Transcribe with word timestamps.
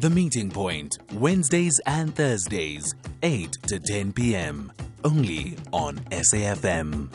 The 0.00 0.10
Meeting 0.10 0.48
Point, 0.48 0.96
Wednesdays 1.14 1.80
and 1.84 2.14
Thursdays, 2.14 2.94
8 3.24 3.50
to 3.66 3.80
10 3.80 4.12
p.m. 4.12 4.70
Only 5.02 5.56
on 5.72 5.96
SAFM. 6.12 7.08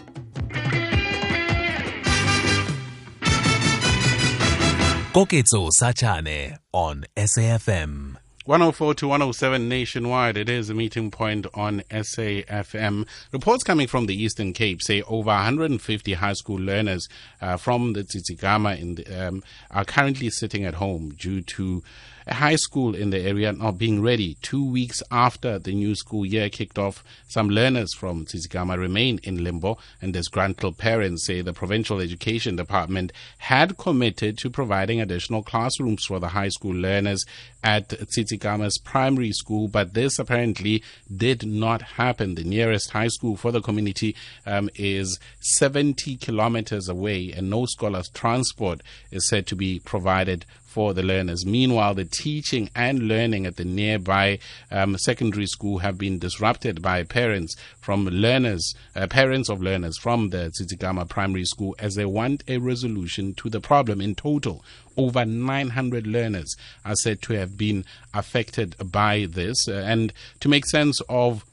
Koketso 5.14 5.70
Sachane 5.80 6.58
on 6.74 7.06
SAFM. 7.16 8.13
104 8.46 8.94
to 8.96 9.08
107 9.08 9.70
nationwide. 9.70 10.36
It 10.36 10.50
is 10.50 10.70
a 10.70 10.74
meeting 10.74 11.12
point 11.12 11.48
on 11.54 11.80
SAFM. 11.90 13.08
Reports 13.32 13.64
coming 13.64 13.88
from 13.88 14.06
the 14.06 14.22
Eastern 14.22 14.52
Cape 14.52 14.82
say 14.82 15.02
over 15.04 15.30
150 15.30 16.14
high 16.16 16.34
school 16.34 16.60
learners 16.60 17.08
uh, 17.40 17.56
from 17.56 17.94
the 17.94 18.04
Tsitsikamma 18.04 18.78
in 18.78 18.96
the, 18.96 19.28
um, 19.28 19.44
are 19.72 19.86
currently 19.86 20.30
sitting 20.30 20.66
at 20.66 20.74
home 20.74 21.12
due 21.12 21.42
to 21.42 21.84
a 22.28 22.34
high 22.36 22.56
school 22.56 22.96
in 22.96 23.10
the 23.10 23.20
area 23.20 23.52
not 23.52 23.78
being 23.78 24.02
ready. 24.02 24.38
Two 24.42 24.66
weeks 24.66 25.02
after 25.12 25.60
the 25.60 25.74
new 25.74 25.96
school 25.96 26.26
year 26.26 26.50
kicked 26.50 26.78
off, 26.78 27.04
some 27.28 27.50
learners 27.50 27.94
from 27.94 28.26
Tsitsikamma 28.26 28.78
remain 28.78 29.20
in 29.24 29.44
limbo, 29.44 29.78
and 30.02 30.14
disgruntled 30.14 30.78
parents 30.78 31.26
say 31.26 31.42
the 31.42 31.54
Provincial 31.54 32.00
Education 32.00 32.56
Department 32.56 33.12
had 33.40 33.78
committed 33.78 34.38
to 34.40 34.50
providing 34.50 35.02
additional 35.02 35.44
classrooms 35.44 36.06
for 36.06 36.20
the 36.20 36.30
high 36.30 36.50
school 36.50 36.74
learners 36.74 37.26
at 37.64 37.90
Tsitsikamma's 38.34 38.78
primary 38.78 39.32
school, 39.32 39.68
but 39.68 39.94
this 39.94 40.20
apparently 40.20 40.84
did 41.16 41.46
not 41.46 41.82
happen. 41.82 42.36
The 42.36 42.44
nearest 42.44 42.92
high 42.92 43.08
school 43.08 43.36
for 43.36 43.52
the 43.52 43.62
community 43.62 44.16
um, 44.46 44.70
is 44.76 45.20
70 45.40 46.18
kilometers 46.18 46.90
away, 46.90 47.32
and 47.32 47.50
no 47.50 47.66
scholars 47.66 48.10
transport 48.10 48.82
is 49.12 49.28
said 49.28 49.48
to 49.48 49.56
be 49.56 49.80
provided 49.80 50.46
for 50.74 50.96
the 50.96 51.04
learners. 51.04 51.46
Meanwhile, 51.46 51.94
the 51.94 52.06
teaching 52.06 52.68
and 52.76 53.08
learning 53.08 53.46
at 53.46 53.58
the 53.58 53.64
nearby 53.64 54.40
um, 54.72 54.98
secondary 54.98 55.46
school 55.46 55.78
have 55.78 56.00
been 56.00 56.18
disrupted 56.18 56.82
by 56.82 57.04
parents 57.04 57.56
from 57.80 58.06
learners, 58.08 58.74
uh, 58.96 59.06
parents 59.06 59.50
of 59.50 59.62
learners 59.62 60.00
from 60.00 60.32
the 60.32 60.52
Tsitsikamma 60.52 61.08
primary 61.08 61.46
school 61.46 61.76
as 61.78 61.94
they 61.94 62.06
want 62.06 62.44
a 62.48 62.58
resolution 62.58 63.36
to 63.36 63.52
the 63.52 63.62
problem. 63.62 64.02
In 64.02 64.16
total, 64.16 64.66
over 64.98 65.26
900 65.26 66.08
learners 66.08 66.56
are 66.86 66.96
said 66.96 67.22
to 67.24 67.34
have 67.34 67.58
been 67.58 67.86
affected 68.14 68.76
by 68.92 69.28
this. 69.30 69.68
Uh, 69.68 69.84
and 69.86 70.14
to 70.40 70.50
make 70.50 70.66
sense 70.66 71.02
of 71.10 71.46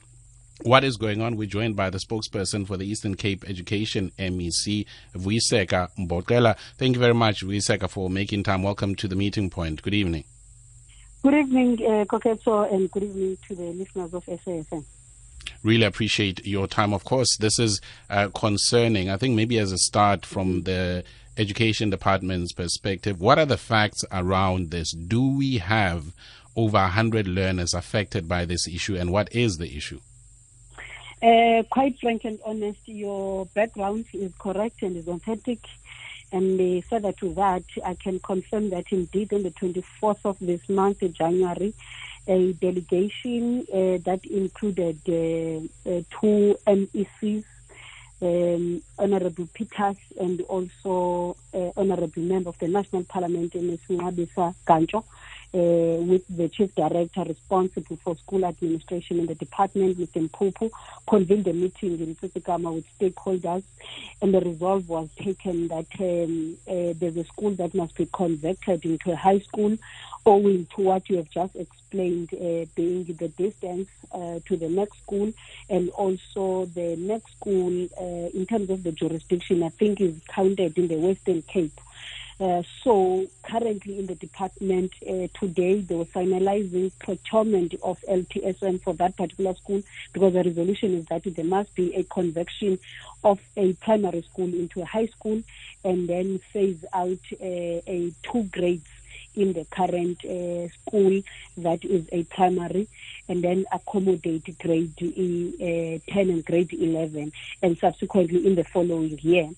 what 0.63 0.83
is 0.83 0.97
going 0.97 1.21
on? 1.21 1.37
We're 1.37 1.47
joined 1.47 1.75
by 1.75 1.89
the 1.89 1.97
spokesperson 1.97 2.67
for 2.67 2.77
the 2.77 2.85
Eastern 2.85 3.15
Cape 3.15 3.43
Education 3.47 4.11
MEC, 4.19 4.85
Vuyiseka 5.15 5.89
Mboqela. 5.97 6.55
Thank 6.77 6.95
you 6.95 7.01
very 7.01 7.13
much, 7.13 7.43
Vuyiseka, 7.43 7.89
for 7.89 8.09
making 8.09 8.43
time. 8.43 8.61
Welcome 8.61 8.95
to 8.95 9.07
the 9.07 9.15
meeting 9.15 9.49
point. 9.49 9.81
Good 9.81 9.93
evening. 9.93 10.23
Good 11.23 11.33
evening, 11.35 11.73
uh, 11.85 12.05
Koketso, 12.05 12.71
and 12.71 12.89
good 12.91 13.03
evening 13.03 13.37
to 13.47 13.55
the 13.55 13.71
listeners 13.73 14.13
of 14.13 14.25
SAFM. 14.25 14.83
Really 15.63 15.85
appreciate 15.85 16.45
your 16.45 16.67
time. 16.67 16.93
Of 16.93 17.03
course, 17.03 17.37
this 17.37 17.59
is 17.59 17.81
uh, 18.09 18.29
concerning. 18.29 19.09
I 19.09 19.17
think 19.17 19.35
maybe 19.35 19.59
as 19.59 19.71
a 19.71 19.77
start 19.77 20.25
from 20.25 20.63
the 20.63 21.03
education 21.37 21.89
department's 21.89 22.53
perspective, 22.53 23.19
what 23.19 23.39
are 23.39 23.45
the 23.45 23.57
facts 23.57 24.03
around 24.11 24.71
this? 24.71 24.91
Do 24.91 25.37
we 25.37 25.57
have 25.57 26.13
over 26.55 26.77
100 26.77 27.27
learners 27.27 27.73
affected 27.73 28.27
by 28.27 28.45
this 28.45 28.67
issue, 28.67 28.95
and 28.95 29.11
what 29.11 29.33
is 29.33 29.57
the 29.57 29.75
issue? 29.75 29.99
Uh, 31.21 31.63
quite 31.69 31.99
frank 31.99 32.25
and 32.25 32.39
honest, 32.45 32.79
your 32.85 33.45
background 33.47 34.05
is 34.13 34.33
correct 34.39 34.81
and 34.81 34.97
is 34.97 35.07
authentic. 35.07 35.59
And 36.31 36.59
uh, 36.59 36.81
further 36.89 37.11
to 37.13 37.33
that, 37.35 37.63
I 37.85 37.93
can 37.93 38.19
confirm 38.19 38.69
that 38.71 38.85
indeed 38.91 39.33
on 39.33 39.43
the 39.43 39.51
24th 39.51 40.19
of 40.23 40.37
this 40.39 40.67
month, 40.67 40.99
January, 41.13 41.73
a 42.27 42.53
delegation 42.53 43.65
uh, 43.71 43.99
that 44.05 44.21
included 44.29 44.99
uh, 45.07 45.89
uh, 45.89 46.01
two 46.19 46.57
MECs, 46.65 47.43
um, 48.21 48.81
Honorable 48.99 49.47
Peters 49.53 49.97
and 50.19 50.41
also 50.41 51.35
uh, 51.53 51.71
Honorable 51.75 52.21
Member 52.21 52.49
of 52.49 52.59
the 52.59 52.67
National 52.67 53.03
Parliament, 53.03 53.55
Ms. 53.55 53.79
Nqabisa 53.89 54.53
Gantsho, 54.65 55.03
uh, 55.53 56.01
with 56.03 56.23
the 56.29 56.47
chief 56.47 56.73
director 56.75 57.23
responsible 57.23 57.97
for 57.97 58.15
school 58.15 58.45
administration 58.45 59.19
in 59.19 59.25
the 59.25 59.35
department, 59.35 59.97
Mr. 59.97 60.29
Mpupu, 60.29 60.71
convened 61.07 61.47
a 61.47 61.53
meeting 61.53 61.99
in 61.99 62.15
Tsitsikamma 62.15 62.73
with 62.73 62.85
stakeholders, 62.99 63.63
and 64.21 64.33
the 64.33 64.39
resolve 64.39 64.87
was 64.87 65.09
taken 65.15 65.67
that 65.67 65.87
um, 65.99 66.57
uh, 66.67 66.93
there's 66.97 67.17
a 67.17 67.25
school 67.25 67.51
that 67.51 67.73
must 67.73 67.95
be 67.95 68.07
converted 68.13 68.85
into 68.85 69.11
a 69.11 69.15
high 69.15 69.39
school, 69.39 69.77
owing 70.25 70.67
to 70.75 70.81
what 70.81 71.09
you 71.09 71.17
have 71.17 71.29
just 71.29 71.55
explained, 71.55 71.80
uh, 71.93 72.65
being 72.75 73.03
the 73.03 73.27
distance 73.37 73.89
uh, 74.11 74.39
to 74.45 74.57
the 74.57 74.69
next 74.69 74.97
school, 75.03 75.33
and 75.69 75.89
also 75.91 76.65
the 76.65 76.95
next 76.97 77.31
school, 77.37 77.87
uh, 77.99 78.29
in 78.37 78.45
terms 78.45 78.69
of 78.69 78.83
the 78.83 78.91
jurisdiction, 78.91 79.63
I 79.63 79.69
think 79.69 80.01
is 80.01 80.19
counted 80.27 80.77
in 80.77 80.87
the 80.87 80.97
Western 80.97 81.41
Cape. 81.41 81.79
Uh, 82.41 82.63
so 82.83 83.27
currently 83.43 83.99
in 83.99 84.07
the 84.07 84.15
department 84.15 84.91
uh, 85.07 85.27
today 85.39 85.79
they 85.79 85.93
were 85.93 86.05
finalizing 86.05 86.91
procurement 86.97 87.75
of 87.83 88.03
LTSM 88.09 88.81
for 88.81 88.95
that 88.95 89.15
particular 89.15 89.53
school 89.53 89.83
because 90.11 90.33
the 90.33 90.41
resolution 90.41 90.95
is 90.95 91.05
that 91.05 91.21
there 91.23 91.45
must 91.45 91.75
be 91.75 91.93
a 91.93 92.03
conversion 92.05 92.79
of 93.23 93.39
a 93.57 93.73
primary 93.73 94.23
school 94.23 94.47
into 94.47 94.81
a 94.81 94.85
high 94.85 95.05
school 95.05 95.39
and 95.83 96.09
then 96.09 96.39
phase 96.51 96.83
out 96.93 97.19
uh, 97.33 97.45
a 97.45 98.11
two 98.23 98.43
grades 98.45 98.89
in 99.35 99.53
the 99.53 99.65
current 99.65 100.23
uh, 100.25 100.67
school 100.69 101.21
that 101.57 101.83
is 101.85 102.07
a 102.11 102.23
primary 102.25 102.87
and 103.27 103.43
then 103.43 103.65
accommodate 103.71 104.57
grade 104.59 104.93
uh, 105.01 106.13
10 106.13 106.29
and 106.29 106.45
grade 106.45 106.73
11 106.73 107.31
and 107.61 107.77
subsequently 107.77 108.45
in 108.45 108.55
the 108.55 108.63
following 108.63 109.17
year 109.21 109.49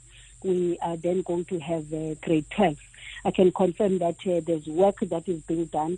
we 0.44 0.78
are 0.82 0.98
then 0.98 1.22
going 1.22 1.46
to 1.46 1.60
have 1.60 1.92
uh, 1.94 2.16
grade 2.22 2.46
12. 2.52 2.78
I 3.26 3.32
can 3.32 3.52
confirm 3.52 4.00
that 4.00 4.16
uh, 4.28 4.42
there's 4.46 4.68
work 4.68 5.00
that 5.00 5.28
is 5.28 5.42
being 5.44 5.66
done. 5.66 5.98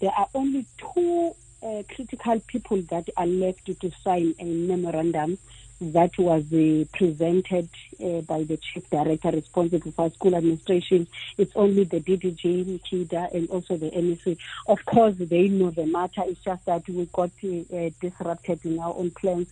There 0.00 0.12
are 0.16 0.28
only 0.34 0.66
two 0.78 1.34
uh, 1.62 1.82
critical 1.94 2.40
people 2.40 2.82
that 2.82 3.08
are 3.16 3.26
left 3.26 3.66
to 3.66 3.90
sign 4.04 4.34
a 4.38 4.44
memorandum 4.44 5.38
that 5.80 6.16
was 6.18 6.52
uh, 6.52 6.84
presented 6.96 7.68
uh, 8.02 8.20
by 8.22 8.42
the 8.44 8.56
chief 8.56 8.88
director 8.90 9.30
responsible 9.30 9.92
for 9.92 10.10
school 10.10 10.34
administration. 10.34 11.06
It's 11.36 11.54
only 11.54 11.84
the 11.84 12.00
DDG, 12.00 12.80
KIDA, 12.82 13.34
and 13.34 13.48
also 13.50 13.76
the 13.76 13.90
MEC. 13.90 14.38
Of 14.66 14.84
course, 14.86 15.14
they 15.18 15.48
know 15.48 15.70
the 15.70 15.86
matter. 15.86 16.22
It's 16.26 16.42
just 16.42 16.64
that 16.66 16.88
we 16.88 17.06
got 17.12 17.30
uh, 17.44 17.90
disrupted 18.00 18.64
in 18.64 18.78
our 18.78 18.94
own 18.94 19.10
plans 19.10 19.48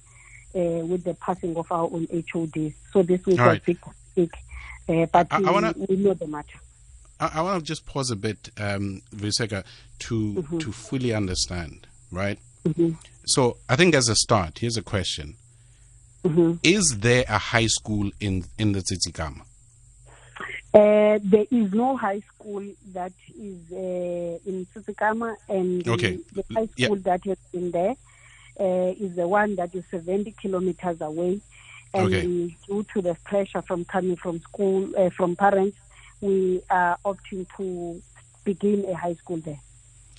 with 0.55 1.03
the 1.03 1.15
passing 1.15 1.57
of 1.57 1.71
our 1.73 1.85
own 1.85 2.07
HODs. 2.12 2.75
So 2.93 3.03
this 3.03 3.27
was 3.27 3.39
a 3.39 3.61
big 3.67 3.79
speak, 4.15 4.35
uh, 4.89 5.06
but 5.06 5.27
I, 5.31 5.43
I 5.49 5.51
wanna, 5.51 5.75
we 5.77 5.97
know 5.97 6.15
the 6.15 6.27
matter. 6.27 6.59
I, 7.19 7.31
I 7.35 7.43
want 7.43 7.61
to 7.61 7.65
just 7.67 7.87
pause 7.87 8.11
a 8.11 8.17
bit, 8.17 8.51
um, 8.59 9.03
Vuyiseka, 9.15 9.65
to 10.01 10.35
mm-hmm. 10.35 10.59
to 10.59 10.73
fully 10.73 11.12
understand, 11.12 11.87
right? 12.11 12.39
Mm-hmm. 12.67 12.93
So 13.27 13.56
I 13.69 13.77
think 13.77 13.95
as 13.95 14.09
a 14.09 14.15
start, 14.15 14.59
here's 14.59 14.77
a 14.77 14.83
question: 14.83 15.37
mm-hmm. 16.25 16.55
Is 16.62 16.99
there 16.99 17.25
a 17.29 17.39
high 17.39 17.67
school 17.67 18.11
in 18.21 18.45
in 18.59 18.73
the 18.73 18.81
Tsitsikamma? 18.81 19.43
Uh, 20.73 21.21
there 21.23 21.47
is 21.53 21.73
no 21.73 21.97
high 21.97 22.21
school 22.21 22.65
that 22.93 23.12
is 23.39 23.59
uh, 23.71 24.39
in 24.51 24.67
Tsitsikamma, 24.75 25.37
and 25.49 25.87
okay. 25.87 26.19
the, 26.33 26.43
the 26.49 26.55
high 26.55 26.67
school 26.67 26.97
yeah. 26.97 27.17
that 27.17 27.27
is 27.27 27.39
in 27.53 27.71
there 27.71 27.95
uh, 28.59 28.93
is 28.99 29.15
the 29.17 29.27
one 29.27 29.57
that 29.57 29.75
is 29.75 29.85
70 29.91 30.33
kilometers 30.33 31.01
away 31.01 31.41
and 31.93 32.07
okay. 32.07 32.23
due 32.67 32.85
to 32.93 33.03
the 33.03 33.15
pressure 33.25 33.62
from 33.62 33.85
coming 33.85 34.17
from 34.17 34.41
school 34.41 34.89
uh, 34.97 35.11
from 35.11 35.37
parents 35.37 35.77
we 36.21 36.61
are 36.71 36.97
opting 37.05 37.47
to 37.56 38.00
begin 38.44 38.85
a 38.87 38.94
high 38.94 39.15
school 39.15 39.37
there 39.38 39.59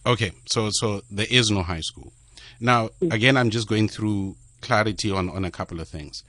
okay 0.05 0.31
so 0.45 0.69
so 0.71 1.01
there 1.11 1.27
is 1.29 1.49
no 1.49 1.61
high 1.61 1.81
school 1.81 2.11
now 2.59 2.89
again 3.11 3.37
i'm 3.37 3.49
just 3.49 3.67
going 3.67 3.87
through 3.87 4.35
clarity 4.61 5.11
on 5.11 5.29
on 5.29 5.45
a 5.45 5.51
couple 5.51 5.79
of 5.79 5.87
things 5.87 6.23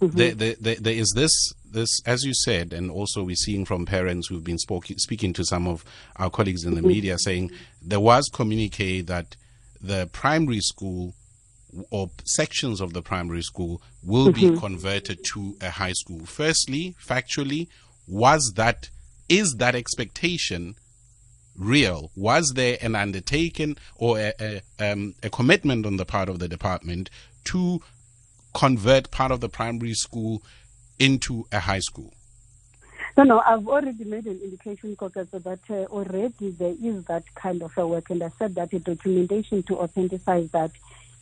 mm-hmm. 0.00 0.16
there, 0.16 0.34
there, 0.34 0.54
there, 0.60 0.76
there 0.76 0.94
is 0.94 1.12
this 1.14 1.52
this 1.70 2.00
as 2.06 2.24
you 2.24 2.32
said 2.34 2.72
and 2.72 2.90
also 2.90 3.22
we're 3.22 3.34
seeing 3.34 3.64
from 3.64 3.84
parents 3.84 4.28
who've 4.28 4.44
been 4.44 4.58
spoke, 4.58 4.86
speaking 4.96 5.32
to 5.32 5.44
some 5.44 5.66
of 5.66 5.84
our 6.16 6.30
colleagues 6.30 6.64
in 6.64 6.74
the 6.74 6.80
mm-hmm. 6.80 6.88
media 6.88 7.18
saying 7.18 7.50
there 7.82 8.00
was 8.00 8.30
communique 8.32 9.02
that 9.02 9.36
the 9.80 10.08
primary 10.12 10.60
school 10.60 11.14
or 11.90 12.10
sections 12.24 12.80
of 12.80 12.92
the 12.92 13.02
primary 13.02 13.42
school 13.42 13.82
will 14.02 14.28
mm-hmm. 14.28 14.54
be 14.54 14.60
converted 14.60 15.18
to 15.32 15.56
a 15.60 15.70
high 15.70 15.92
school. 15.92 16.24
Firstly, 16.24 16.94
factually, 17.04 17.68
was 18.06 18.52
that 18.56 18.90
is 19.28 19.56
that 19.58 19.74
expectation 19.74 20.76
real? 21.56 22.10
Was 22.14 22.52
there 22.54 22.78
an 22.80 22.94
undertaking 22.94 23.76
or 23.96 24.18
a, 24.18 24.32
a, 24.40 24.92
um, 24.92 25.14
a 25.22 25.30
commitment 25.30 25.86
on 25.86 25.96
the 25.96 26.04
part 26.04 26.28
of 26.28 26.38
the 26.38 26.48
department 26.48 27.10
to 27.44 27.80
convert 28.54 29.10
part 29.10 29.32
of 29.32 29.40
the 29.40 29.48
primary 29.48 29.94
school 29.94 30.42
into 30.98 31.46
a 31.52 31.60
high 31.60 31.80
school? 31.80 32.12
No, 33.16 33.22
no, 33.22 33.42
I've 33.46 33.68
already 33.68 34.04
made 34.04 34.26
an 34.26 34.40
indication, 34.42 34.96
Koketso, 34.96 35.40
that 35.44 35.60
uh, 35.70 35.84
already 35.92 36.50
there 36.50 36.74
is 36.82 37.04
that 37.04 37.22
kind 37.36 37.62
of 37.62 37.76
a 37.78 37.86
work, 37.86 38.10
and 38.10 38.22
I 38.22 38.30
said 38.38 38.56
that 38.56 38.70
the 38.70 38.80
documentation 38.80 39.62
to 39.64 39.78
authenticate 39.78 40.50
that 40.50 40.72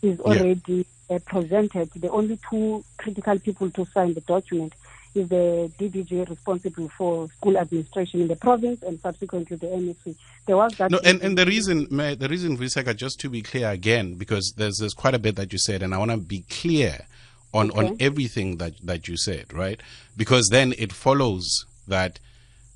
is 0.01 0.19
already 0.21 0.87
yeah. 1.11 1.17
uh, 1.17 1.19
presented. 1.27 1.91
The 1.95 2.11
only 2.11 2.39
two 2.51 2.83
critical 2.97 3.39
people 3.39 3.71
to 3.71 3.85
sign 3.85 4.15
the 4.15 4.23
document 4.23 4.73
is 5.14 5.29
the 5.29 5.70
DDG 5.79 6.29
responsible 6.29 6.88
for 6.88 7.29
school 7.29 7.56
administration 7.56 8.20
in 8.20 8.29
the 8.29 8.37
province 8.37 8.82
and 8.82 8.99
subsequently 9.00 9.56
the 9.56 9.67
MEC. 9.67 10.14
There 10.47 10.56
was 10.56 10.76
that. 10.76 10.91
No, 10.91 11.00
and, 11.05 11.23
and 11.23 11.37
the 11.37 11.47
reason, 11.47 11.85
the 11.91 12.26
reason, 12.29 12.56
Visaka, 12.56 12.94
just 12.94 13.20
to 13.20 13.31
be 13.31 13.43
clear 13.43 13.70
again, 13.70 14.14
because 14.14 14.55
there's 14.56 14.79
there's 14.79 14.94
quite 14.94 15.14
a 15.14 15.19
bit 15.19 15.37
that 15.37 15.53
you 15.53 15.59
said, 15.59 15.82
and 15.82 15.94
I 15.94 15.99
want 15.99 16.11
to 16.11 16.17
be 16.17 16.44
clear 16.49 17.06
on 17.53 17.70
okay. 17.70 17.88
on 17.88 17.97
everything 18.00 18.56
that 18.59 18.75
that 18.85 19.09
you 19.09 19.17
said, 19.17 19.53
right? 19.53 19.81
Because 20.17 20.49
then 20.49 20.75
it 20.79 20.93
follows 20.93 21.67
that. 21.88 22.19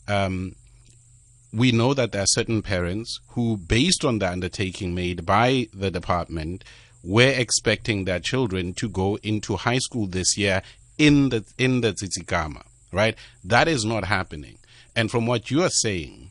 Um, 0.08 0.54
we 1.52 1.72
know 1.72 1.94
that 1.94 2.12
there 2.12 2.22
are 2.22 2.26
certain 2.26 2.60
parents 2.60 3.20
who, 3.28 3.56
based 3.56 4.04
on 4.04 4.18
the 4.18 4.28
undertaking 4.28 4.94
made 4.94 5.24
by 5.24 5.68
the 5.72 5.90
department, 5.90 6.64
were 7.02 7.32
expecting 7.34 8.04
their 8.04 8.18
children 8.20 8.74
to 8.74 8.88
go 8.88 9.16
into 9.22 9.56
high 9.56 9.78
school 9.78 10.06
this 10.06 10.36
year 10.36 10.60
in 10.98 11.28
the 11.30 11.44
in 11.58 11.80
the 11.80 11.92
Tsitsikamma, 11.92 12.62
right? 12.92 13.16
That 13.44 13.68
is 13.68 13.84
not 13.84 14.04
happening. 14.04 14.58
And 14.94 15.10
from 15.10 15.26
what 15.26 15.50
you 15.50 15.62
are 15.62 15.70
saying, 15.70 16.30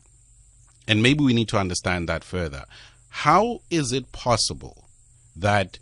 and 0.88 1.02
maybe 1.02 1.22
we 1.22 1.34
need 1.34 1.48
to 1.48 1.58
understand 1.58 2.08
that 2.08 2.24
further, 2.24 2.64
how 3.08 3.60
is 3.70 3.92
it 3.92 4.12
possible 4.12 4.88
that 5.36 5.78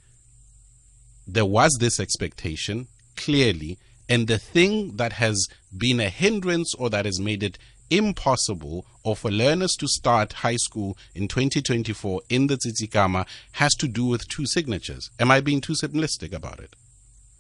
there 1.27 1.47
was 1.47 1.79
this 1.81 1.99
expectation 1.99 2.89
clearly, 3.17 3.79
and 4.09 4.27
the 4.27 4.39
thing 4.39 4.97
that 4.97 5.15
has 5.15 5.47
been 5.77 6.01
a 6.01 6.11
hindrance 6.11 6.75
or 6.75 6.91
that 6.91 7.07
has 7.07 7.19
made 7.19 7.43
it 7.43 7.59
impossible 7.91 8.87
or 9.03 9.15
for 9.15 9.31
learners 9.31 9.77
to 9.77 9.87
start 9.87 10.33
high 10.33 10.57
school 10.57 10.97
in 11.15 11.29
2024 11.29 12.23
in 12.29 12.47
the 12.47 12.57
Tsitsikamma 12.57 13.27
has 13.53 13.75
to 13.75 13.89
do 13.89 14.07
with 14.07 14.29
two 14.29 14.47
signatures. 14.47 15.11
Am 15.19 15.31
I 15.31 15.41
being 15.41 15.61
too 15.61 15.75
simplistic 15.75 16.33
about 16.33 16.61
it? 16.61 16.75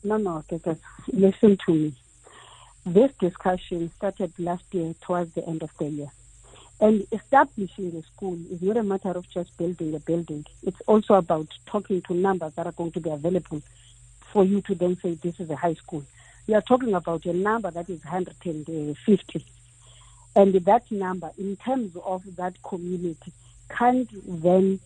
No, 0.04 0.18
no, 0.18 0.44
listen 1.08 1.56
to 1.64 1.72
me. 1.72 1.94
This 2.84 3.10
discussion 3.14 3.90
started 3.96 4.34
last 4.38 4.64
year 4.72 4.94
towards 5.00 5.32
the 5.32 5.46
end 5.48 5.62
of 5.62 5.70
the 5.78 5.86
year. 5.86 6.08
And 6.78 7.06
establishing 7.10 7.96
a 7.96 8.02
school 8.02 8.38
is 8.50 8.60
not 8.60 8.76
a 8.76 8.82
matter 8.82 9.12
of 9.12 9.26
just 9.30 9.56
building 9.56 9.94
a 9.94 10.00
building. 10.00 10.44
It's 10.62 10.80
also 10.86 11.14
about 11.14 11.48
talking 11.64 12.02
to 12.02 12.14
numbers 12.14 12.52
that 12.56 12.66
are 12.66 12.72
going 12.72 12.92
to 12.92 13.00
be 13.00 13.08
available 13.08 13.62
for 14.30 14.44
you 14.44 14.60
to 14.62 14.74
then 14.74 14.98
say 15.00 15.14
this 15.14 15.40
is 15.40 15.48
a 15.48 15.56
high 15.56 15.74
school. 15.74 16.04
We 16.46 16.52
are 16.52 16.60
talking 16.60 16.92
about 16.92 17.24
a 17.24 17.32
number 17.32 17.70
that 17.70 17.88
is 17.88 18.04
150. 18.04 19.46
And 20.36 20.54
that 20.54 20.90
number, 20.90 21.30
in 21.38 21.56
terms 21.56 21.96
of 22.04 22.22
that 22.36 22.62
community, 22.62 23.32
can't 23.70 24.10
then 24.42 24.80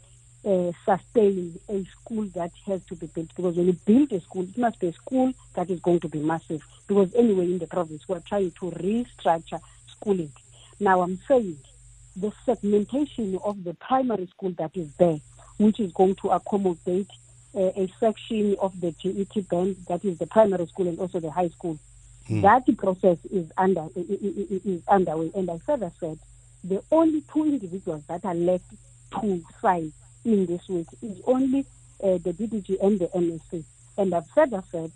uh, 0.44 0.72
sustain 0.84 1.58
a 1.68 1.84
school 1.84 2.24
that 2.34 2.52
has 2.66 2.84
to 2.86 2.94
be 2.94 3.06
built. 3.06 3.28
Because 3.34 3.56
when 3.56 3.66
you 3.66 3.72
build 3.84 4.12
a 4.12 4.20
school, 4.20 4.42
it 4.42 4.56
must 4.56 4.78
be 4.80 4.88
a 4.88 4.92
school 4.92 5.32
that 5.54 5.70
is 5.70 5.80
going 5.80 6.00
to 6.00 6.08
be 6.08 6.20
massive. 6.20 6.62
Because 6.86 7.14
anyway, 7.14 7.46
in 7.46 7.58
the 7.58 7.66
province, 7.66 8.08
we're 8.08 8.20
trying 8.20 8.50
to 8.52 8.70
restructure 8.70 9.60
schooling. 9.88 10.32
Now, 10.80 11.02
I'm 11.02 11.18
saying 11.28 11.58
the 12.16 12.32
segmentation 12.46 13.38
of 13.44 13.64
the 13.64 13.74
primary 13.74 14.26
school 14.26 14.50
that 14.58 14.76
is 14.76 14.94
there, 14.96 15.18
which 15.58 15.80
is 15.80 15.92
going 15.92 16.14
to 16.16 16.30
accommodate 16.30 17.10
uh, 17.54 17.72
a 17.76 17.88
section 17.98 18.56
of 18.60 18.78
the 18.80 18.92
GET 18.92 19.48
band, 19.48 19.76
that 19.88 20.04
is 20.04 20.18
the 20.18 20.26
primary 20.26 20.66
school 20.66 20.88
and 20.88 20.98
also 20.98 21.18
the 21.20 21.30
high 21.30 21.48
school. 21.48 21.78
Mm. 22.28 22.42
That 22.42 22.76
process 22.76 23.18
is 23.30 23.50
under 23.56 23.88
is 23.96 24.82
underway. 24.86 25.30
And 25.34 25.50
I 25.50 25.58
further 25.58 25.90
said 25.98 26.18
the 26.62 26.82
only 26.92 27.22
two 27.32 27.44
individuals 27.44 28.02
that 28.08 28.24
are 28.24 28.34
left 28.34 28.64
to 29.20 29.42
sign 29.62 29.92
in 30.24 30.46
this 30.46 30.68
week 30.68 30.86
is 31.02 31.20
only 31.26 31.60
uh, 32.02 32.18
the 32.18 32.32
DDG 32.32 32.82
and 32.82 32.98
the 32.98 33.08
MEC. 33.08 33.64
And 33.96 34.14
I've 34.14 34.28
further 34.28 34.62
said 34.70 34.92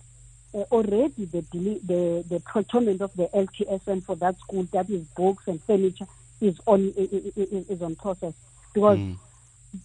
uh, 0.54 0.64
already 0.70 1.24
the, 1.24 1.40
the 1.52 2.24
the 2.28 2.40
procurement 2.40 3.00
of 3.00 3.12
the 3.14 3.28
LTSM 3.34 4.04
for 4.04 4.16
that 4.16 4.38
school, 4.38 4.64
that 4.72 4.88
is 4.90 5.02
books 5.16 5.48
and 5.48 5.62
furniture, 5.62 6.06
is 6.40 6.60
on 6.66 6.92
is, 6.96 7.68
is 7.68 7.82
on 7.82 7.96
process 7.96 8.34
because. 8.72 8.98
Mm. 8.98 9.16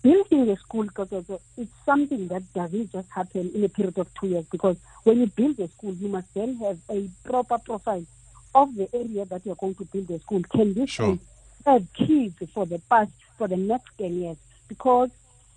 Building 0.03 0.49
a 0.49 0.57
school, 0.57 0.83
because 0.83 1.39
it's 1.55 1.71
something 1.85 2.27
that 2.27 2.43
doesn't 2.53 2.91
just 2.91 3.09
happen 3.09 3.49
in 3.55 3.63
a 3.63 3.69
period 3.69 3.97
of 3.97 4.13
two 4.15 4.27
years. 4.27 4.45
Because 4.51 4.75
when 5.05 5.17
you 5.17 5.27
build 5.27 5.57
a 5.61 5.69
school, 5.69 5.93
you 5.93 6.09
must 6.09 6.33
then 6.33 6.57
have 6.57 6.77
a 6.89 7.09
proper 7.23 7.57
profile 7.57 8.05
of 8.53 8.75
the 8.75 8.89
area 8.93 9.23
that 9.23 9.45
you're 9.45 9.55
going 9.55 9.75
to 9.75 9.85
build 9.85 10.09
a 10.11 10.19
school. 10.19 10.41
Can 10.43 10.73
this 10.73 10.89
sure. 10.89 11.17
have 11.65 11.85
kids 11.93 12.35
for 12.53 12.65
the 12.65 12.79
past 12.89 13.11
for 13.37 13.47
the 13.47 13.55
next 13.55 13.97
ten 13.97 14.13
years? 14.13 14.37
Because 14.67 15.09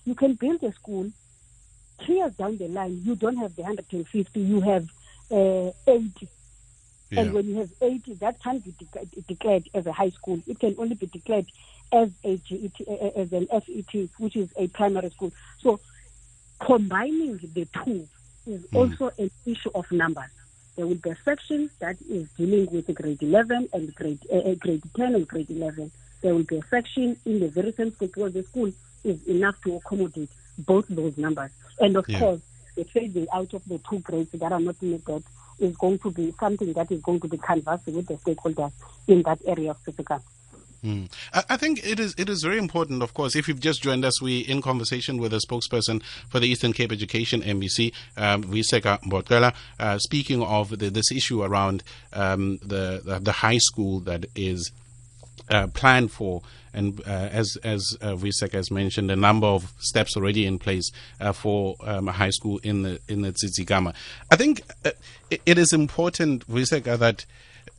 you 0.04 0.14
can 0.14 0.34
build 0.34 0.62
a 0.62 0.72
school 0.72 1.10
three 2.04 2.16
years 2.16 2.32
down 2.34 2.56
the 2.56 2.68
line, 2.68 3.00
you 3.04 3.14
don't 3.14 3.36
have 3.36 3.54
the 3.56 3.62
150, 3.62 4.40
you 4.40 4.60
have 4.60 4.88
uh, 5.30 5.70
80. 5.86 6.28
Yeah. 7.10 7.20
And 7.20 7.32
when 7.32 7.46
you 7.46 7.56
have 7.56 7.70
80, 7.80 8.14
that 8.14 8.42
can't 8.42 8.64
be 8.64 8.72
de- 8.78 9.22
declared 9.22 9.68
as 9.74 9.86
a 9.86 9.92
high 9.92 10.10
school. 10.10 10.40
It 10.46 10.58
can 10.58 10.74
only 10.78 10.94
be 10.94 11.06
declared 11.06 11.46
as 11.92 12.10
a 12.24 12.36
GET, 12.36 12.80
as 13.16 13.32
an 13.32 13.46
FET, 13.48 14.08
which 14.18 14.36
is 14.36 14.52
a 14.56 14.68
primary 14.68 15.10
school. 15.10 15.32
So 15.58 15.80
combining 16.60 17.38
the 17.38 17.66
two 17.84 18.08
is 18.46 18.62
mm. 18.66 18.76
also 18.76 19.10
an 19.18 19.30
issue 19.44 19.70
of 19.74 19.90
numbers. 19.90 20.30
There 20.76 20.86
will 20.86 20.94
be 20.94 21.10
a 21.10 21.16
section 21.24 21.68
that 21.80 21.96
is 22.08 22.30
dealing 22.32 22.66
with 22.70 22.94
grade 22.94 23.22
11 23.22 23.68
and 23.72 23.94
grade 23.94 24.20
uh, 24.32 24.54
grade 24.54 24.82
10 24.96 25.14
and 25.14 25.28
grade 25.28 25.50
11. 25.50 25.90
There 26.22 26.34
will 26.34 26.44
be 26.44 26.58
a 26.58 26.62
section 26.70 27.16
in 27.26 27.40
the 27.40 27.48
very 27.48 27.72
same 27.72 27.92
school 27.92 28.30
the 28.30 28.42
school 28.44 28.72
is 29.04 29.26
enough 29.26 29.60
to 29.62 29.76
accommodate 29.76 30.30
both 30.58 30.86
those 30.88 31.16
numbers. 31.16 31.50
And 31.80 31.96
of 31.96 32.08
yeah. 32.08 32.18
course, 32.18 32.40
the 32.76 32.84
phasing 32.84 33.26
out 33.32 33.52
of 33.54 33.64
the 33.66 33.78
two 33.88 33.98
grades 34.00 34.30
that 34.32 34.52
are 34.52 34.60
not 34.60 34.80
needed 34.82 35.24
is 35.58 35.76
going 35.76 35.98
to 35.98 36.10
be 36.10 36.32
something 36.38 36.72
that 36.72 36.90
is 36.90 37.00
going 37.02 37.20
to 37.20 37.28
be 37.28 37.38
canvassed 37.38 37.86
with 37.86 38.06
the 38.06 38.14
stakeholders 38.14 38.72
in 39.06 39.22
that 39.22 39.40
area 39.46 39.70
of 39.70 39.82
Tsitsikamma. 39.84 40.22
Mm. 40.84 41.10
I 41.48 41.58
think 41.58 41.86
it 41.86 42.00
is 42.00 42.14
it 42.16 42.30
is 42.30 42.42
very 42.42 42.56
important. 42.56 43.02
Of 43.02 43.12
course, 43.12 43.36
if 43.36 43.48
you've 43.48 43.60
just 43.60 43.82
joined 43.82 44.02
us, 44.02 44.22
we 44.22 44.38
in 44.40 44.62
conversation 44.62 45.18
with 45.18 45.34
a 45.34 45.40
spokesperson 45.46 46.02
for 46.30 46.40
the 46.40 46.48
Eastern 46.48 46.72
Cape 46.72 46.90
Education 46.90 47.42
MEC, 47.42 47.92
um, 48.16 48.44
Viseka 48.44 48.98
Mbotela, 49.02 49.54
uh, 49.78 49.98
speaking 49.98 50.42
of 50.42 50.78
the, 50.78 50.88
this 50.88 51.12
issue 51.12 51.42
around 51.42 51.82
um, 52.14 52.58
the, 52.62 53.02
the, 53.04 53.18
the 53.20 53.32
high 53.32 53.58
school 53.58 54.00
that 54.00 54.24
is 54.34 54.72
uh, 55.50 55.66
planned 55.68 56.12
for. 56.12 56.42
And 56.72 57.00
uh, 57.00 57.28
as 57.32 57.58
as 57.64 57.96
uh, 58.00 58.14
Visek 58.14 58.52
has 58.52 58.70
mentioned, 58.70 59.10
a 59.10 59.16
number 59.16 59.46
of 59.46 59.72
steps 59.78 60.16
already 60.16 60.46
in 60.46 60.58
place 60.58 60.90
uh, 61.20 61.32
for 61.32 61.74
um, 61.82 62.06
high 62.06 62.30
school 62.30 62.60
in 62.62 62.82
the 62.82 63.00
in 63.08 63.22
the 63.22 63.32
Tsitsikamma. 63.32 63.94
I 64.30 64.36
think 64.36 64.62
uh, 64.84 64.92
it, 65.30 65.42
it 65.46 65.58
is 65.58 65.72
important, 65.72 66.46
Visek, 66.46 66.84
that 66.84 67.26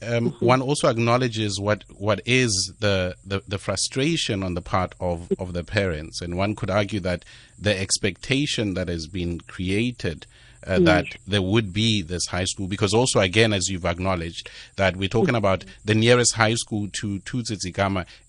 um, 0.02 0.32
mm-hmm. 0.32 0.46
one 0.46 0.62
also 0.62 0.90
acknowledges 0.90 1.60
what 1.60 1.86
what 1.98 2.22
is 2.26 2.74
the, 2.80 3.16
the, 3.26 3.44
the 3.48 3.58
frustration 3.58 4.44
on 4.44 4.56
the 4.56 4.62
part 4.62 4.94
of, 5.00 5.32
of 5.40 5.54
the 5.54 5.64
parents, 5.64 6.22
and 6.22 6.38
one 6.38 6.56
could 6.56 6.70
argue 6.70 7.00
that 7.00 7.24
the 7.58 7.78
expectation 7.80 8.74
that 8.74 8.88
has 8.88 9.08
been 9.08 9.40
created 9.42 10.26
uh, 10.66 10.78
mm. 10.78 10.86
that 10.86 11.06
there 11.28 11.42
would 11.42 11.74
be 11.74 12.02
this 12.02 12.28
high 12.28 12.46
school. 12.46 12.68
Because 12.68 12.94
also 12.94 13.20
again 13.20 13.54
as 13.54 13.68
you've 13.68 13.86
acknowledged 13.86 14.50
that 14.76 14.96
we're 14.96 15.10
talking 15.10 15.36
about 15.36 15.66
the 15.86 15.96
nearest 15.96 16.36
high 16.36 16.56
school 16.56 16.88
to 16.94 17.20
to 17.20 17.44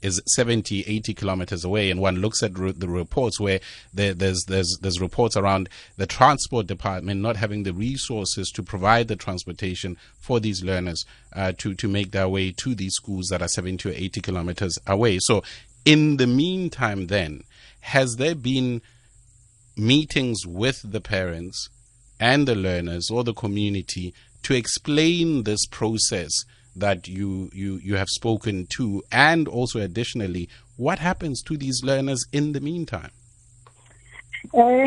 is 0.03 0.23
70 0.27 0.85
80 0.87 1.15
kilometers 1.15 1.65
away. 1.65 1.91
And 1.91 2.01
one 2.01 2.17
looks 2.17 2.43
at 2.43 2.59
re- 2.59 2.73
the 2.73 2.89
reports 2.89 3.39
where 3.39 3.61
there, 3.93 4.15
there's 4.15 4.45
there's 4.45 4.79
there's 4.81 5.01
reports 5.01 5.37
around 5.37 5.69
the 5.97 6.07
transport 6.07 6.67
department 6.67 7.21
not 7.21 7.37
having 7.37 7.63
the 7.63 7.73
resources 7.73 8.51
to 8.51 8.63
provide 8.63 9.09
the 9.09 9.17
transportation 9.17 9.97
for 10.19 10.41
these 10.41 10.63
learners 10.63 11.05
uh, 11.35 11.53
to 11.59 11.75
to 11.75 11.89
make 11.89 12.13
their 12.13 12.29
way 12.29 12.53
to 12.53 12.75
these 12.75 12.95
schools 12.95 13.29
that 13.29 13.43
are 13.43 13.49
70 13.49 13.89
or 13.89 13.93
80 13.93 14.21
kilometers 14.21 14.79
away. 14.87 15.19
So 15.21 15.43
in 15.85 16.17
the 16.17 16.27
meantime 16.27 17.09
then 17.09 17.43
has 17.81 18.17
there 18.17 18.35
been 18.35 18.81
meetings 19.77 20.47
with 20.47 20.81
the 20.85 21.01
parents 21.01 21.69
and 22.23 22.47
the 22.47 22.55
learners 22.55 23.11
or 23.11 23.25
the 23.25 23.35
community 23.35 24.15
to 24.45 24.55
explain 24.55 25.43
this 25.43 25.67
process 25.67 26.31
that 26.77 27.09
you, 27.09 27.51
you, 27.53 27.81
you 27.83 27.97
have 27.97 28.09
spoken 28.09 28.65
to, 28.77 29.03
and 29.11 29.49
also 29.49 29.81
additionally, 29.81 30.49
what 30.77 31.01
happens 31.01 31.43
to 31.43 31.57
these 31.57 31.83
learners 31.83 32.25
in 32.33 32.53
the 32.53 32.61
meantime? 32.61 33.11
Uh, 34.55 34.87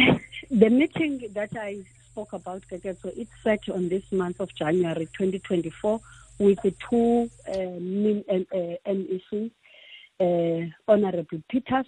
the 0.50 0.70
meeting 0.70 1.28
that 1.34 1.52
I 1.58 1.84
spoke 2.10 2.32
about, 2.32 2.64
so 2.70 3.12
it's 3.18 3.32
set 3.44 3.68
on 3.68 3.90
this 3.90 4.10
month 4.14 4.40
of 4.40 4.56
January 4.56 5.06
2024 5.18 6.00
with 6.40 6.62
the 6.62 6.72
two 6.90 7.30
uh, 7.50 7.52
MECs, 8.88 9.52
uh, 10.22 10.24
uh, 10.24 10.66
Honorable 10.88 11.44
Peters, 11.50 11.86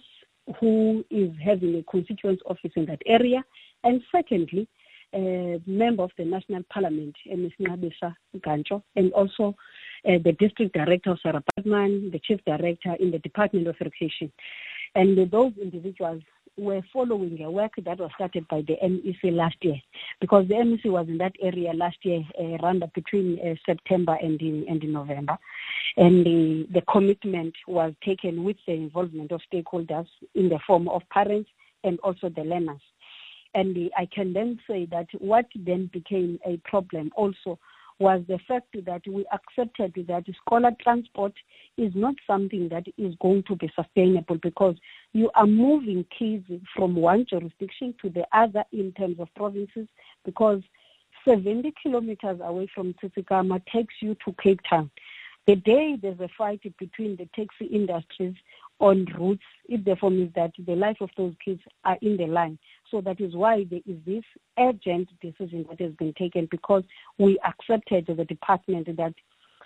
who 0.60 1.02
is 1.08 1.30
having 1.42 1.74
a 1.76 1.82
constituent 1.84 2.40
office 2.44 2.72
in 2.76 2.84
that 2.84 3.00
area, 3.06 3.42
and 3.82 4.02
secondly, 4.12 4.68
uh, 5.14 5.58
member 5.66 6.02
of 6.02 6.10
the 6.18 6.24
National 6.24 6.62
Parliament, 6.70 7.14
Ms. 7.26 7.52
Nqabisa 7.60 8.14
Gantsho, 8.38 8.82
and 8.96 9.12
also 9.12 9.54
uh, 10.06 10.18
the 10.24 10.32
district 10.38 10.74
director 10.74 11.10
of 11.12 11.18
Sarah 11.22 11.42
Baartman, 11.58 12.12
the 12.12 12.18
chief 12.18 12.40
director 12.46 12.94
in 13.00 13.10
the 13.10 13.18
Department 13.18 13.66
of 13.66 13.76
Education. 13.80 14.30
And 14.94 15.30
those 15.30 15.52
individuals 15.60 16.22
were 16.58 16.82
following 16.92 17.40
a 17.42 17.50
work 17.50 17.72
that 17.84 17.98
was 17.98 18.10
started 18.14 18.46
by 18.48 18.62
the 18.62 18.76
MEC 18.82 19.32
last 19.32 19.56
year 19.62 19.76
because 20.20 20.46
the 20.48 20.54
MEC 20.54 20.86
was 20.86 21.06
in 21.08 21.18
that 21.18 21.32
area 21.40 21.72
last 21.72 21.98
year 22.02 22.22
uh, 22.38 22.56
around 22.62 22.82
between 22.94 23.38
uh, 23.38 23.54
September 23.64 24.18
and 24.20 24.40
in, 24.40 24.66
and 24.68 24.82
in 24.82 24.92
November 24.92 25.38
and 25.96 26.26
the, 26.26 26.66
the 26.72 26.82
commitment 26.90 27.54
was 27.66 27.92
taken 28.04 28.44
with 28.44 28.56
the 28.66 28.72
involvement 28.72 29.30
of 29.30 29.40
stakeholders 29.52 30.06
in 30.34 30.48
the 30.48 30.58
form 30.66 30.88
of 30.88 31.02
parents 31.10 31.48
and 31.84 31.98
also 32.00 32.28
the 32.28 32.42
learners 32.42 32.80
and 33.58 33.90
I 33.96 34.06
can 34.06 34.32
then 34.32 34.60
say 34.68 34.86
that 34.92 35.08
what 35.18 35.46
then 35.56 35.90
became 35.92 36.38
a 36.46 36.58
problem 36.58 37.10
also 37.16 37.58
was 37.98 38.22
the 38.28 38.38
fact 38.46 38.76
that 38.86 39.02
we 39.08 39.26
accepted 39.32 39.92
that 40.06 40.24
scholar 40.40 40.70
transport 40.80 41.32
is 41.76 41.92
not 41.96 42.14
something 42.24 42.68
that 42.68 42.84
is 42.96 43.16
going 43.20 43.42
to 43.48 43.56
be 43.56 43.68
sustainable 43.74 44.38
because 44.38 44.76
you 45.12 45.28
are 45.34 45.48
moving 45.48 46.06
kids 46.16 46.44
from 46.76 46.94
one 46.94 47.26
jurisdiction 47.28 47.92
to 48.00 48.08
the 48.08 48.24
other 48.32 48.62
in 48.72 48.92
terms 48.92 49.18
of 49.18 49.34
provinces 49.34 49.88
because 50.24 50.62
70 51.26 51.74
kilometers 51.82 52.38
away 52.40 52.68
from 52.72 52.94
Tsitsikamma 52.94 53.60
takes 53.66 53.94
you 54.00 54.16
to 54.24 54.32
Cape 54.40 54.60
Town. 54.70 54.88
The 55.48 55.56
day 55.56 55.98
there's 56.00 56.20
a 56.20 56.28
fight 56.38 56.60
between 56.78 57.16
the 57.16 57.28
taxi 57.34 57.64
industries 57.64 58.36
on 58.80 59.06
routes, 59.18 59.42
it 59.68 59.84
therefore 59.84 60.10
means 60.10 60.32
that 60.34 60.52
the 60.58 60.76
life 60.76 60.98
of 61.00 61.10
those 61.16 61.34
kids 61.44 61.60
are 61.84 61.98
in 62.00 62.16
the 62.16 62.26
line. 62.26 62.58
So 62.90 63.00
that 63.02 63.20
is 63.20 63.34
why 63.34 63.64
there 63.64 63.80
is 63.86 63.98
this 64.06 64.24
urgent 64.58 65.08
decision 65.20 65.66
that 65.68 65.80
has 65.80 65.92
been 65.92 66.14
taken 66.14 66.46
because 66.50 66.84
we 67.18 67.38
accepted 67.44 68.06
the 68.06 68.24
department 68.24 68.96
that 68.96 69.14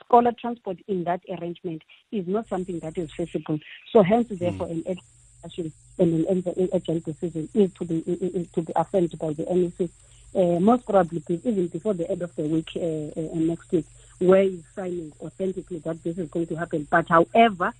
scholar 0.04 0.32
transport 0.32 0.78
in 0.88 1.04
that 1.04 1.20
arrangement 1.28 1.82
is 2.10 2.26
not 2.26 2.48
something 2.48 2.80
that 2.80 2.98
is 2.98 3.12
feasible. 3.12 3.58
So 3.90 4.02
hence, 4.02 4.28
hmm. 4.28 4.36
therefore, 4.36 4.68
mm. 4.68 4.86
an 4.86 4.98
urgent 5.44 5.72
and 5.98 6.26
an 6.26 6.68
urgent 6.72 7.04
decision 7.04 7.48
is 7.54 7.72
to 7.74 7.84
be 7.84 7.98
is 7.98 8.50
to 8.52 8.62
be 8.62 8.72
affirmed 8.74 9.16
by 9.18 9.32
the 9.32 9.44
MEC. 9.44 9.90
Uh, 10.34 10.58
most 10.60 10.86
probably 10.86 11.22
even 11.28 11.66
before 11.66 11.92
the 11.92 12.10
end 12.10 12.22
of 12.22 12.34
the 12.36 12.42
week 12.42 12.70
uh, 12.76 13.20
uh, 13.20 13.38
next 13.38 13.70
week, 13.70 13.84
where 14.18 14.42
is 14.42 14.64
signing 14.74 15.12
authentically 15.20 15.78
that 15.80 16.02
this 16.02 16.16
is 16.16 16.30
going 16.30 16.46
to 16.46 16.56
happen. 16.56 16.88
But 16.90 17.06
however, 17.08 17.72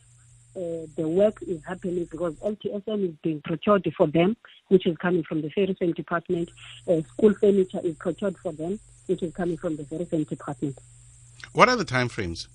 uh, 0.57 0.87
the 0.97 1.09
work 1.09 1.43
is 1.43 1.65
happening 1.65 2.07
because 2.11 2.35
LTSM 2.37 3.09
is 3.09 3.15
being 3.23 3.41
procured 3.43 3.91
for 3.97 4.07
them, 4.07 4.37
which 4.69 4.87
is 4.87 4.97
coming 4.99 5.23
from 5.23 5.43
the 5.43 5.51
very 5.55 5.77
same 5.79 5.93
department. 5.93 6.51
Uh, 6.87 7.03
school 7.03 7.35
furniture 7.35 7.81
is 7.83 7.97
procured 7.97 8.37
for 8.39 8.53
them, 8.53 8.79
which 9.07 9.23
is 9.23 9.35
coming 9.35 9.57
from 9.57 9.77
the 9.77 9.85
very 9.85 10.05
same 10.07 10.25
department. 10.25 10.79
What 11.53 11.69
are 11.69 11.77
the 11.77 11.85
timeframes? 11.85 12.49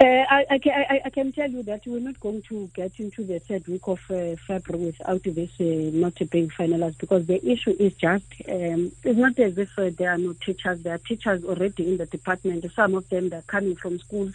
Uh, 0.00 0.24
I, 0.28 0.46
I, 0.50 0.60
I, 0.66 1.00
I, 1.04 1.10
can 1.10 1.30
tell 1.30 1.48
you 1.48 1.62
that 1.62 1.82
we're 1.86 2.00
not 2.00 2.18
going 2.18 2.42
to 2.48 2.68
get 2.74 2.98
into 2.98 3.22
the 3.22 3.38
third 3.38 3.66
week 3.68 3.86
of 3.86 4.00
uh, 4.10 4.34
February 4.44 4.86
without 4.86 5.22
this 5.22 5.50
uh, 5.60 5.96
not 5.96 6.14
being 6.30 6.48
finalized 6.48 6.98
because 6.98 7.26
the 7.26 7.42
issue 7.48 7.76
is 7.78 7.94
just, 7.94 8.24
um, 8.48 8.90
it's 9.04 9.16
not 9.16 9.38
as 9.38 9.56
if 9.56 9.70
uh, 9.78 9.90
there 9.96 10.10
are 10.10 10.18
no 10.18 10.32
teachers. 10.32 10.82
There 10.82 10.94
are 10.94 10.98
teachers 10.98 11.44
already 11.44 11.92
in 11.92 11.98
the 11.98 12.06
department. 12.06 12.66
Some 12.74 12.96
of 12.96 13.08
them 13.08 13.32
are 13.32 13.42
coming 13.42 13.76
from 13.76 14.00
schools 14.00 14.34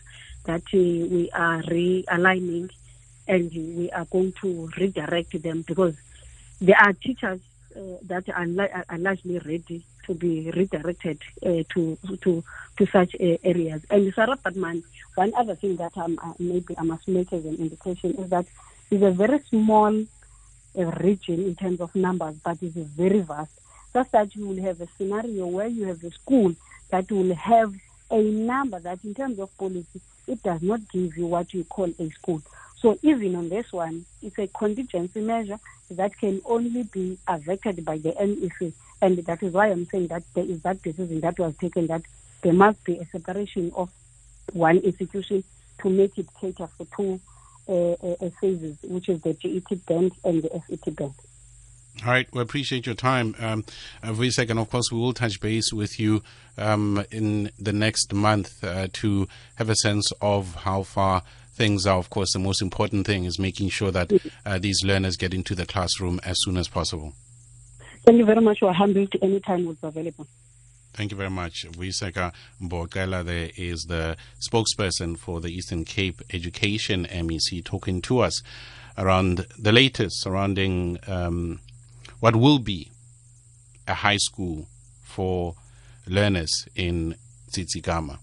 that 0.50 0.63
uh, 0.74 1.06
we 1.15 1.29
are 1.32 1.62
realigning 1.62 2.72
and 3.27 3.51
we 3.53 3.91
are 3.91 4.06
going 4.06 4.34
to 4.41 4.68
redirect 4.77 5.39
them 5.44 5.62
because 5.62 5.96
there 6.60 6.75
are 6.75 6.91
teachers 6.94 7.39
uh, 7.75 7.79
that 8.01 8.27
are, 8.29 8.48
li- 8.48 8.74
are, 8.89 8.98
largely 8.98 9.38
ready 9.38 9.84
to 10.08 10.15
be 10.15 10.50
redirected 10.50 11.20
uh, 11.46 11.62
to 11.70 11.96
to 12.24 12.44
to 12.77 12.86
such 12.88 13.13
uh, 13.13 13.38
areas. 13.44 13.84
And 13.91 14.12
Sarah 14.15 14.38
Baartman, 14.38 14.82
one 15.13 15.34
other 15.38 15.53
thing 15.53 15.75
that 15.75 15.96
um, 15.96 16.18
uh, 16.24 16.34
maybe 16.39 16.75
I 16.75 16.84
must 16.84 17.08
make 17.08 17.32
as 17.32 17.46
an 17.46 17.58
indication 17.58 18.15
is 18.15 18.29
that 18.32 18.48
it's 18.89 19.03
a 19.03 19.12
very 19.12 19.39
small 19.51 19.94
uh, 20.79 20.86
region 21.08 21.46
in 21.46 21.56
terms 21.56 21.79
of 21.79 21.94
numbers, 21.94 22.38
but 22.44 22.58
it 22.63 22.75
is 22.75 22.88
very 22.88 23.20
vast. 23.20 23.51
Just 23.94 24.12
that 24.13 24.36
you 24.36 24.48
will 24.48 24.62
have 24.63 24.82
a 24.82 24.88
scenario 24.98 25.46
where 25.46 25.68
you 25.68 25.86
have 25.86 26.03
a 26.03 26.10
school 26.10 26.56
that 26.89 27.12
will 27.12 27.36
have 27.36 27.72
a 28.10 28.20
number 28.20 28.79
that 28.79 29.03
in 29.03 29.13
terms 29.13 29.38
of 29.38 29.56
policy 29.58 30.01
it 30.29 30.43
does 30.43 30.62
not 30.62 30.88
give 30.89 31.17
you 31.17 31.27
what 31.27 31.53
you 31.53 31.63
call 31.63 31.91
a 32.00 32.09
school. 32.12 32.41
So 32.77 32.98
even 33.01 33.36
on 33.36 33.50
this 33.50 33.71
one, 33.74 34.05
it's 34.21 34.38
a 34.39 34.48
contingency 34.48 35.21
measure 35.21 35.59
that 35.91 36.17
can 36.17 36.41
only 36.45 36.83
be 36.83 37.17
affected 37.27 37.83
by 37.83 37.98
the 37.98 38.12
MEC. 38.12 38.74
And 39.01 39.17
that 39.17 39.43
is 39.43 39.53
why 39.53 39.67
I'm 39.67 39.86
saying 39.86 40.07
that 40.07 40.24
there 40.33 40.45
is 40.45 40.62
that 40.62 40.81
decision 40.81 41.19
that 41.21 41.39
was 41.39 41.55
taken 41.57 41.88
that 41.88 42.03
there 42.41 42.53
must 42.53 42.83
be 42.83 42.98
a 42.98 43.05
separation 43.05 43.71
of 43.75 43.89
one 44.53 44.77
institution 44.77 45.43
to 45.81 45.89
make 45.89 46.17
it 46.17 46.27
cater 46.39 46.67
for 46.67 46.88
two 46.95 47.19
uh, 47.67 47.91
uh, 47.93 48.29
phases, 48.41 48.77
which 48.83 49.09
is 49.09 49.21
the 49.21 49.33
GET 49.33 49.86
band 49.86 50.12
and 50.24 50.43
the 50.43 50.50
FET 50.50 50.95
band. 50.95 51.13
All 52.06 52.12
right, 52.12 52.27
we 52.34 52.41
appreciate 52.41 52.86
your 52.86 52.96
time. 52.96 53.36
Um, 53.39 53.65
uh, 54.01 54.12
Vuyiseka, 54.12 54.58
of 54.58 54.70
course, 54.70 54.89
we 54.89 54.98
will 55.00 55.13
touch 55.13 55.41
base 55.41 55.74
with 55.74 56.00
you 56.00 56.24
um, 56.58 57.03
in 57.12 57.51
the 57.60 57.74
next 57.74 58.13
month 58.13 58.63
uh, 58.63 58.88
to 58.94 59.27
have 59.56 59.70
a 59.70 59.75
sense 59.75 60.10
of 60.22 60.56
how 60.56 60.84
far 60.84 61.24
things 61.51 61.86
are. 61.86 61.98
Of 61.98 62.10
course, 62.10 62.32
the 62.32 62.39
most 62.39 62.62
important 62.62 63.06
thing 63.06 63.25
is 63.25 63.38
making 63.38 63.70
sure 63.70 63.91
that 63.91 64.13
uh, 64.46 64.60
these 64.60 64.82
learners 64.84 65.18
get 65.18 65.34
into 65.34 65.56
the 65.56 65.65
classroom 65.65 66.22
as 66.24 66.38
soon 66.41 66.56
as 66.56 66.70
possible. 66.70 67.13
Thank 68.06 68.18
you 68.18 68.25
very 68.25 68.41
much. 68.41 68.62
We're 68.62 68.72
humbled 68.72 69.13
anytime 69.22 69.65
we're 69.65 69.75
available. 69.84 70.25
Thank 70.94 71.12
you 71.12 71.18
very 71.18 71.29
much. 71.29 71.65
Vuyiseka 71.70 72.32
Mbokela 72.62 73.25
there 73.25 73.51
is 73.58 73.84
the 73.84 74.15
spokesperson 74.39 75.18
for 75.18 75.41
the 75.41 75.50
Eastern 75.50 75.84
Cape 75.84 76.22
Education 76.32 77.06
MEC 77.06 77.63
talking 77.63 78.01
to 78.03 78.20
us 78.20 78.41
around 78.98 79.46
the 79.58 79.72
latest 79.72 80.22
surrounding 80.22 80.98
um, 81.08 81.60
what 82.20 82.36
will 82.36 82.60
be 82.60 82.92
a 83.88 83.94
high 83.94 84.18
school 84.18 84.68
for 85.04 85.56
learners 86.08 86.68
in 86.76 87.16
Tsitsikamma. 87.52 88.20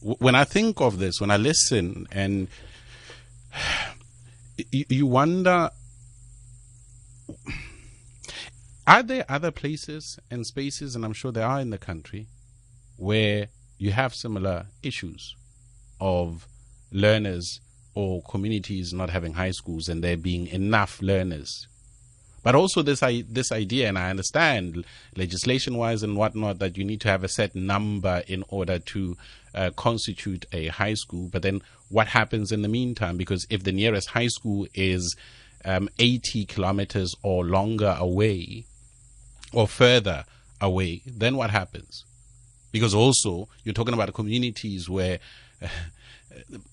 When 0.00 0.34
I 0.34 0.44
think 0.44 0.80
of 0.80 0.98
this, 0.98 1.20
when 1.20 1.30
I 1.30 1.36
listen, 1.36 2.06
and 2.10 2.48
you 4.70 5.06
wonder 5.06 5.70
are 8.86 9.02
there 9.04 9.24
other 9.28 9.50
places 9.50 10.18
and 10.30 10.44
spaces, 10.44 10.96
and 10.96 11.04
I'm 11.04 11.12
sure 11.12 11.30
there 11.30 11.46
are 11.46 11.60
in 11.60 11.70
the 11.70 11.78
country, 11.78 12.26
where 12.96 13.48
you 13.78 13.92
have 13.92 14.14
similar 14.14 14.66
issues 14.82 15.36
of 16.00 16.48
learners 16.90 17.60
or 17.94 18.22
communities 18.22 18.92
not 18.92 19.10
having 19.10 19.34
high 19.34 19.52
schools 19.52 19.88
and 19.88 20.02
there 20.02 20.16
being 20.16 20.46
enough 20.48 21.00
learners 21.00 21.68
but 22.42 22.54
also 22.54 22.82
this 22.82 23.00
this 23.28 23.52
idea, 23.52 23.88
and 23.88 23.98
I 23.98 24.10
understand 24.10 24.84
legislation 25.16 25.76
wise 25.76 26.02
and 26.02 26.16
whatnot 26.16 26.58
that 26.58 26.76
you 26.76 26.84
need 26.84 27.00
to 27.02 27.08
have 27.08 27.24
a 27.24 27.28
set 27.28 27.54
number 27.54 28.22
in 28.26 28.44
order 28.48 28.78
to 28.78 29.16
uh, 29.54 29.70
constitute 29.76 30.46
a 30.52 30.68
high 30.68 30.94
school. 30.94 31.28
But 31.30 31.42
then 31.42 31.60
what 31.88 32.08
happens 32.08 32.52
in 32.52 32.62
the 32.62 32.68
meantime? 32.68 33.16
Because 33.16 33.46
if 33.50 33.64
the 33.64 33.72
nearest 33.72 34.10
high 34.10 34.28
school 34.28 34.66
is 34.74 35.16
um, 35.64 35.88
80 35.98 36.46
kilometers 36.46 37.14
or 37.22 37.44
longer 37.44 37.96
away 37.98 38.64
or 39.52 39.68
further 39.68 40.24
away, 40.60 41.02
then 41.06 41.36
what 41.36 41.50
happens? 41.50 42.04
Because 42.72 42.94
also 42.94 43.48
you're 43.64 43.74
talking 43.74 43.94
about 43.94 44.14
communities 44.14 44.88
where 44.88 45.18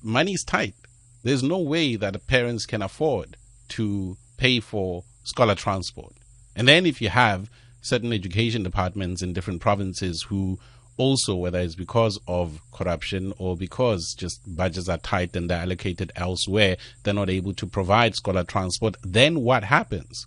money 0.03 0.33
is 0.33 0.43
tight. 0.43 0.75
There's 1.23 1.43
no 1.43 1.59
way 1.59 1.95
that 1.95 2.27
parents 2.27 2.65
can 2.65 2.81
afford 2.81 3.35
to 3.69 4.17
pay 4.37 4.59
for 4.59 5.03
scholar 5.27 5.55
transport. 5.55 6.13
And 6.55 6.67
then 6.67 6.85
if 6.85 7.01
you 7.01 7.09
have 7.09 7.49
certain 7.81 8.13
education 8.13 8.63
departments 8.63 9.21
in 9.21 9.33
different 9.33 9.61
provinces 9.61 10.23
who 10.23 10.57
also, 10.95 11.35
whether 11.35 11.59
it's 11.59 11.75
because 11.75 12.19
of 12.27 12.59
corruption 12.71 13.33
or 13.37 13.55
because 13.55 14.15
just 14.17 14.41
budgets 14.47 14.89
are 14.89 14.97
tight 14.97 15.35
and 15.35 15.49
they're 15.49 15.61
allocated 15.61 16.11
elsewhere, 16.15 16.77
they're 17.03 17.13
not 17.13 17.29
able 17.29 17.53
to 17.53 17.67
provide 17.67 18.15
scholar 18.15 18.43
transport, 18.43 18.95
then 19.03 19.41
what 19.41 19.65
happens? 19.65 20.25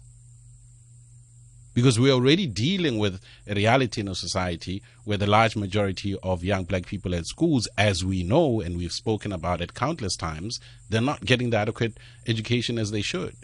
Because 1.75 1.99
we're 1.99 2.13
already 2.13 2.47
dealing 2.47 2.99
with 2.99 3.21
a 3.49 3.55
reality 3.55 4.01
in 4.01 4.09
a 4.09 4.15
society 4.15 4.83
where 5.05 5.17
the 5.17 5.27
large 5.27 5.57
majority 5.57 6.17
of 6.23 6.45
young 6.45 6.65
black 6.65 6.87
people 6.87 7.15
at 7.15 7.27
schools, 7.27 7.67
as 7.79 8.05
we 8.05 8.23
know 8.23 8.61
and 8.61 8.77
we've 8.77 8.93
spoken 8.93 9.33
about 9.33 9.61
it 9.61 9.75
countless 9.75 10.15
times, 10.15 10.61
they're 10.89 11.01
not 11.01 11.25
getting 11.25 11.51
the 11.51 11.57
adequate 11.57 11.97
education 12.29 12.79
as 12.79 12.91
they 12.91 13.03
should 13.03 13.35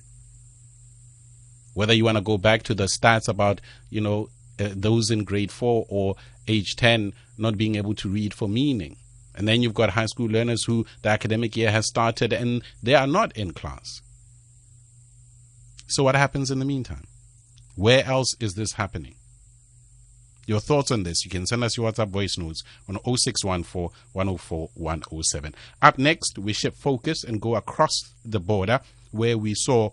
whether 1.76 1.92
you 1.92 2.06
want 2.06 2.16
to 2.16 2.22
go 2.22 2.38
back 2.38 2.62
to 2.62 2.74
the 2.74 2.84
stats 2.84 3.28
about, 3.28 3.60
you 3.90 4.00
know, 4.00 4.30
uh, 4.58 4.70
those 4.74 5.10
in 5.10 5.24
grade 5.24 5.52
four 5.52 5.84
or 5.90 6.14
age 6.48 6.74
10 6.74 7.12
not 7.36 7.58
being 7.58 7.74
able 7.74 7.94
to 7.94 8.08
read 8.08 8.32
for 8.32 8.48
meaning. 8.48 8.96
And 9.34 9.46
then 9.46 9.62
you've 9.62 9.74
got 9.74 9.90
high 9.90 10.06
school 10.06 10.26
learners 10.26 10.64
who 10.64 10.86
the 11.02 11.10
academic 11.10 11.54
year 11.54 11.70
has 11.70 11.86
started 11.86 12.32
and 12.32 12.62
they 12.82 12.94
are 12.94 13.06
not 13.06 13.36
in 13.36 13.52
class. 13.52 14.00
So, 15.86 16.02
what 16.02 16.14
happens 16.14 16.50
in 16.50 16.60
the 16.60 16.64
meantime? 16.64 17.04
Where 17.74 18.02
else 18.06 18.34
is 18.40 18.54
this 18.54 18.72
happening? 18.72 19.16
your 20.46 20.60
thoughts 20.60 20.92
on 20.92 21.02
this. 21.02 21.24
You 21.24 21.30
can 21.30 21.44
send 21.44 21.64
us 21.64 21.76
your 21.76 21.90
WhatsApp 21.90 22.10
voice 22.10 22.38
notes 22.38 22.62
on 22.88 22.98
0614 23.04 23.90
104 24.12 24.70
107. 24.74 25.54
Up 25.82 25.98
next, 25.98 26.38
we 26.38 26.52
shift 26.52 26.76
focus 26.78 27.24
and 27.24 27.42
go 27.42 27.56
across 27.56 28.14
the 28.24 28.38
border 28.38 28.80
where 29.10 29.36
we 29.36 29.54
saw 29.54 29.90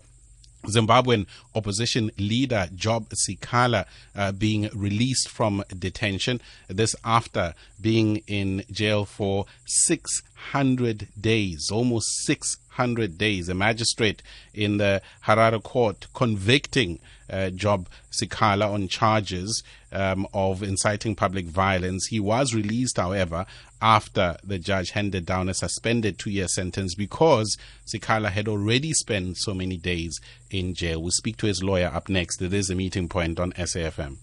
Zimbabwean 0.66 1.26
opposition 1.54 2.10
leader 2.18 2.68
Job 2.74 3.10
Sikhala 3.10 3.86
uh, 4.14 4.32
being 4.32 4.68
released 4.74 5.28
from 5.28 5.62
detention. 5.78 6.40
This 6.68 6.96
after 7.04 7.54
being 7.80 8.22
in 8.26 8.64
jail 8.70 9.04
for 9.04 9.46
600 9.66 11.08
days, 11.20 11.70
almost 11.70 12.24
600 12.24 13.18
days. 13.18 13.48
A 13.48 13.54
magistrate 13.54 14.22
in 14.52 14.78
the 14.78 15.02
Harare 15.26 15.62
court 15.62 16.06
convicting 16.14 16.98
uh, 17.30 17.50
Job 17.50 17.88
Sikhala 18.10 18.72
on 18.72 18.88
charges 18.88 19.62
um, 19.94 20.26
of 20.34 20.62
inciting 20.62 21.14
public 21.14 21.46
violence. 21.46 22.06
He 22.06 22.20
was 22.20 22.54
released, 22.54 22.96
however, 22.96 23.46
after 23.80 24.36
the 24.42 24.58
judge 24.58 24.90
handed 24.90 25.26
down 25.26 25.48
a 25.48 25.54
suspended 25.54 26.18
two 26.18 26.30
year 26.30 26.48
sentence 26.48 26.94
because 26.94 27.56
Sikhala 27.86 28.30
had 28.30 28.48
already 28.48 28.92
spent 28.92 29.36
so 29.38 29.54
many 29.54 29.76
days 29.76 30.20
in 30.50 30.74
jail. 30.74 31.02
We'll 31.02 31.10
speak 31.10 31.36
to 31.38 31.46
his 31.46 31.62
lawyer 31.62 31.90
up 31.92 32.08
next. 32.08 32.40
It 32.42 32.52
is 32.52 32.70
a 32.70 32.74
meeting 32.74 33.08
point 33.08 33.38
on 33.38 33.52
SAFM. 33.52 34.18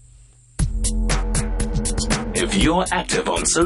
If 2.34 2.54
you're 2.56 2.84
active 2.90 3.28
on 3.28 3.44
social 3.44 3.60